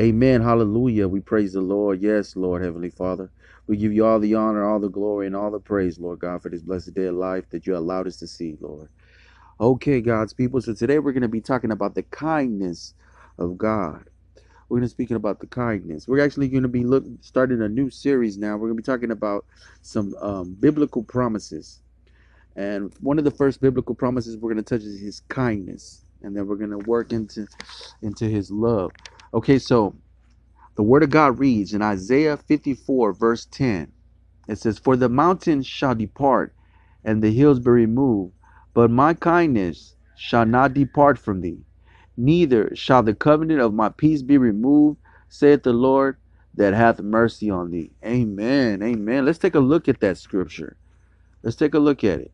[0.00, 0.42] Amen.
[0.42, 1.08] Hallelujah.
[1.08, 2.02] We praise the Lord.
[2.02, 3.30] Yes, Lord, Heavenly Father.
[3.68, 6.42] We give you all the honor, all the glory, and all the praise, Lord God,
[6.42, 8.88] for this blessed day of life that you allowed us to see, Lord.
[9.60, 10.60] Okay, God's people.
[10.62, 12.94] So today we're going to be talking about the kindness
[13.38, 14.04] of God.
[14.68, 16.08] We're going to be speaking about the kindness.
[16.08, 18.54] We're actually going to be look, starting a new series now.
[18.54, 19.46] We're going to be talking about
[19.82, 21.82] some um, biblical promises.
[22.56, 26.04] And one of the first biblical promises we're going to touch is his kindness.
[26.22, 27.46] And then we're going to work into
[28.02, 28.92] into his love.
[29.34, 29.96] Okay, so
[30.76, 33.92] the word of God reads in Isaiah 54, verse 10.
[34.48, 36.54] It says, For the mountains shall depart,
[37.04, 38.34] and the hills be removed,
[38.74, 41.64] but my kindness shall not depart from thee,
[42.16, 46.16] neither shall the covenant of my peace be removed, saith the Lord
[46.54, 47.92] that hath mercy on thee.
[48.04, 48.82] Amen.
[48.82, 49.24] Amen.
[49.24, 50.76] Let's take a look at that scripture.
[51.42, 52.32] Let's take a look at it.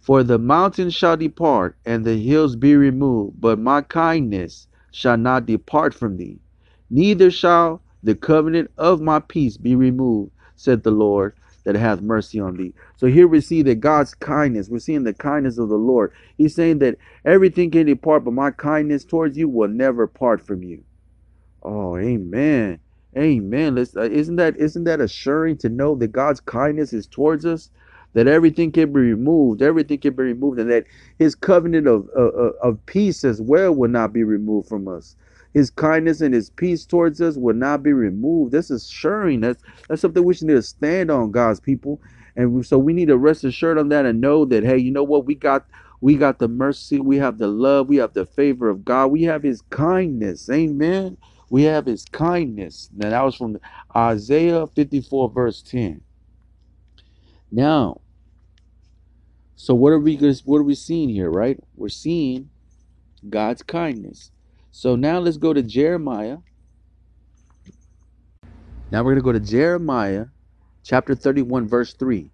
[0.00, 5.46] For the mountains shall depart, and the hills be removed, but my kindness shall not
[5.46, 6.38] depart from thee,
[6.90, 12.40] neither shall the covenant of my peace be removed, said the Lord that hath mercy
[12.40, 12.72] on thee.
[12.96, 16.12] So here we see that God's kindness, we're seeing the kindness of the Lord.
[16.38, 20.62] He's saying that everything can depart, but my kindness towards you will never part from
[20.62, 20.82] you.
[21.62, 22.80] Oh, amen.
[23.16, 23.74] Amen.
[23.74, 27.70] Let's, uh, isn't that isn't that assuring to know that God's kindness is towards us?
[28.14, 30.84] That everything can be removed, everything can be removed, and that
[31.18, 35.16] His covenant of, of, of peace as well will not be removed from us.
[35.54, 38.52] His kindness and His peace towards us will not be removed.
[38.52, 39.40] This is assuring.
[39.40, 42.00] That's that's something we should need to stand on, God's people.
[42.36, 45.04] And so we need to rest assured on that and know that hey, you know
[45.04, 45.26] what?
[45.26, 45.66] We got
[46.00, 49.22] we got the mercy, we have the love, we have the favor of God, we
[49.24, 50.48] have His kindness.
[50.48, 51.16] Amen.
[51.50, 52.90] We have His kindness.
[52.94, 53.58] Now that was from
[53.96, 56.00] Isaiah 54, verse 10.
[57.50, 58.00] Now,
[59.56, 61.58] so what are we what are we seeing here, right?
[61.76, 62.50] We're seeing
[63.28, 64.30] God's kindness.
[64.70, 66.38] So now let's go to Jeremiah.
[68.90, 70.26] Now we're going to go to Jeremiah
[70.84, 72.30] chapter 31 verse 3.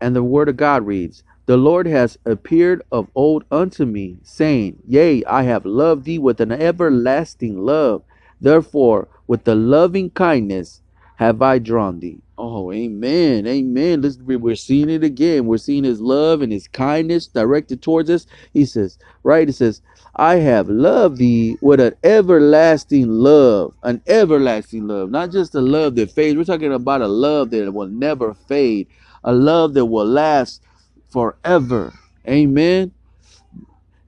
[0.00, 4.82] And the word of God reads, "The Lord has appeared of old unto me, saying,
[4.86, 8.04] Yea, I have loved thee with an everlasting love.
[8.40, 10.80] Therefore, with the loving kindness
[11.18, 13.48] have I drawn thee." Oh, amen.
[13.48, 14.00] Amen.
[14.00, 15.46] Listen, we're seeing it again.
[15.46, 18.26] We're seeing his love and his kindness directed towards us.
[18.52, 19.48] He says, right?
[19.48, 19.82] He says,
[20.14, 23.74] I have loved thee with an everlasting love.
[23.82, 25.10] An everlasting love.
[25.10, 26.36] Not just a love that fades.
[26.36, 28.86] We're talking about a love that will never fade.
[29.24, 30.62] A love that will last
[31.10, 31.92] forever.
[32.28, 32.92] Amen.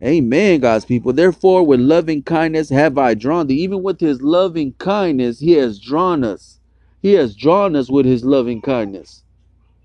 [0.02, 1.12] Amen, God's people.
[1.12, 3.60] Therefore, with loving kindness have I drawn thee.
[3.62, 6.59] Even with his loving kindness, he has drawn us.
[7.00, 9.24] He has drawn us with his loving kindness.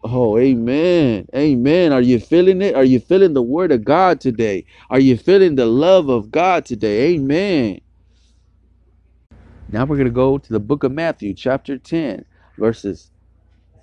[0.04, 1.28] Oh, amen.
[1.34, 1.92] Amen.
[1.92, 2.76] Are you feeling it?
[2.76, 4.66] Are you feeling the word of God today?
[4.90, 7.14] Are you feeling the love of God today?
[7.14, 7.82] Amen.
[9.70, 12.26] Now we're going to go to the book of Matthew, chapter 10,
[12.58, 13.10] verses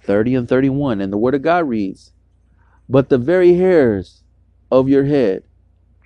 [0.05, 1.01] 30 and 31.
[1.01, 2.13] And the word of God reads,
[2.89, 4.23] But the very hairs
[4.71, 5.43] of your head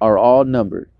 [0.01, 0.91] are all numbered.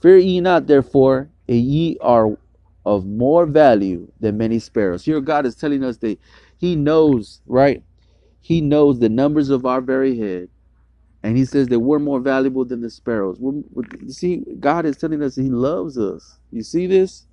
[0.00, 2.38] Fear ye not, therefore, and ye are
[2.86, 5.04] of more value than many sparrows.
[5.04, 6.18] Here, God is telling us that
[6.58, 7.82] He knows, right?
[8.40, 10.48] He knows the numbers of our very head.
[11.22, 13.38] And He says that we're more valuable than the sparrows.
[13.40, 16.38] We're, we're, see, God is telling us He loves us.
[16.50, 17.26] You see this?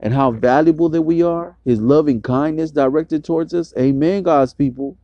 [0.00, 1.56] And how valuable that we are?
[1.64, 3.72] His loving kindness directed towards us.
[3.78, 4.96] Amen, God's people.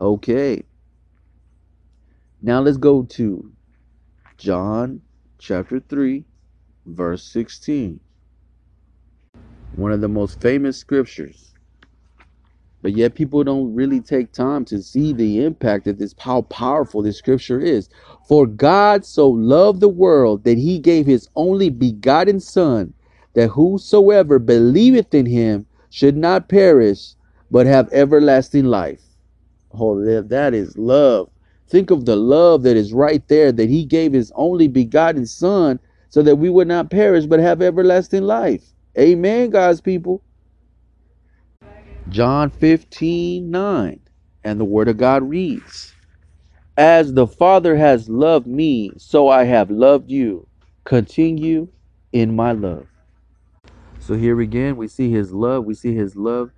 [0.00, 0.64] Okay.
[2.40, 3.50] Now let's go to
[4.36, 5.00] John
[5.38, 6.24] chapter 3,
[6.86, 8.00] verse 16
[9.78, 11.54] one of the most famous scriptures.
[12.82, 17.02] But yet people don't really take time to see the impact of this, how powerful
[17.02, 17.88] this scripture is.
[18.28, 22.92] For God so loved the world that he gave his only begotten Son,
[23.34, 27.14] that whosoever believeth in him should not perish,
[27.50, 29.02] but have everlasting life.
[29.72, 31.30] Oh, that is love.
[31.68, 35.78] Think of the love that is right there, that he gave his only begotten Son
[36.08, 38.72] so that we would not perish, but have everlasting life.
[38.98, 40.22] Amen, God's people.
[42.08, 44.00] John 15 9.
[44.44, 45.94] And the word of God reads,
[46.76, 50.46] As the Father has loved me, so I have loved you.
[50.84, 51.68] Continue
[52.12, 52.86] in my love.
[54.00, 55.64] So here again, we see his love.
[55.64, 56.50] We see his love.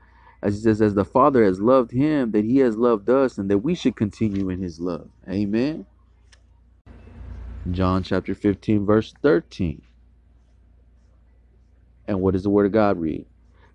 [0.42, 3.50] As he says, as the Father has loved him, that he has loved us, and
[3.50, 5.10] that we should continue in his love.
[5.28, 5.86] Amen.
[7.70, 9.82] John chapter 15, verse 13.
[12.10, 13.24] And what does the word of God read?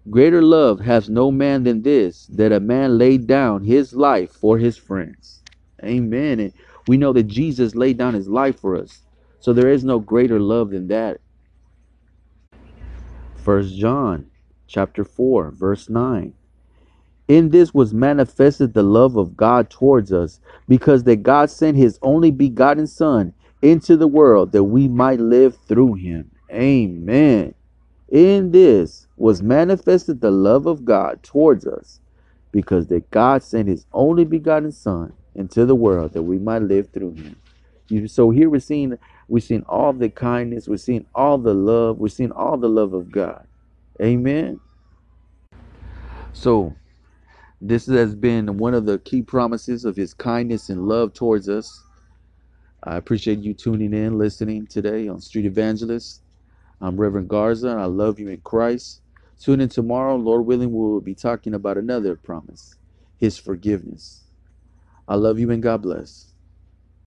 [0.10, 4.58] Greater love has no man than this, that a man laid down his life for
[4.58, 5.42] his friends.
[5.82, 6.42] Amen.
[6.42, 6.52] And
[6.86, 9.04] we know that Jesus laid down his life for us.
[9.40, 11.22] So there is no greater love than that.
[13.38, 14.30] First John
[14.68, 16.34] chapter 4 verse 9.
[17.30, 21.98] In this was manifested the love of God towards us, because that God sent his
[22.02, 26.32] only begotten Son into the world that we might live through him.
[26.52, 27.56] Amen.
[28.16, 32.00] In this was manifested the love of God towards us,
[32.54, 36.88] because that God sent his only begotten Son into the world that we might live
[36.94, 38.08] through him.
[38.08, 38.98] So here we're seeing
[39.28, 42.94] we're seeing all the kindness, we're seeing all the love, we're seeing all the love
[42.94, 43.46] of God.
[44.02, 44.62] Amen.
[46.32, 46.74] So
[47.60, 51.84] this has been one of the key promises of his kindness and love towards us.
[52.82, 56.22] I appreciate you tuning in, listening today on Street Evangelist.
[56.82, 59.02] I'm Reverend Garza, and I love you in Christ.
[59.40, 62.76] Tune in tomorrow, Lord willing, we will be talking about another promise,
[63.18, 64.26] His forgiveness.
[65.08, 66.35] I love you and God bless.